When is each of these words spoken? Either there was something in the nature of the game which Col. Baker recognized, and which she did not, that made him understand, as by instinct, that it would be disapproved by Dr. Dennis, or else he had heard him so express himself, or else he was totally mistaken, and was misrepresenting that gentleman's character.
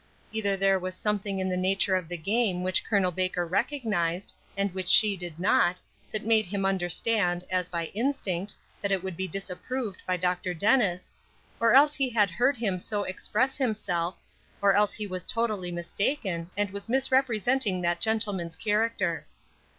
Either 0.31 0.57
there 0.57 0.79
was 0.79 0.95
something 0.95 1.37
in 1.37 1.47
the 1.47 1.55
nature 1.55 1.95
of 1.95 2.07
the 2.09 2.17
game 2.17 2.63
which 2.63 2.83
Col. 2.83 3.11
Baker 3.11 3.45
recognized, 3.45 4.33
and 4.57 4.73
which 4.73 4.89
she 4.89 5.15
did 5.15 5.39
not, 5.39 5.79
that 6.09 6.25
made 6.25 6.47
him 6.47 6.65
understand, 6.65 7.43
as 7.51 7.69
by 7.69 7.85
instinct, 7.93 8.55
that 8.81 8.91
it 8.91 9.03
would 9.03 9.15
be 9.15 9.27
disapproved 9.27 10.01
by 10.07 10.17
Dr. 10.17 10.55
Dennis, 10.55 11.13
or 11.59 11.73
else 11.73 11.93
he 11.93 12.09
had 12.09 12.31
heard 12.31 12.57
him 12.57 12.79
so 12.79 13.03
express 13.03 13.57
himself, 13.59 14.17
or 14.59 14.73
else 14.73 14.93
he 14.95 15.05
was 15.05 15.23
totally 15.23 15.71
mistaken, 15.71 16.49
and 16.57 16.71
was 16.71 16.89
misrepresenting 16.89 17.79
that 17.81 18.01
gentleman's 18.01 18.55
character. 18.55 19.27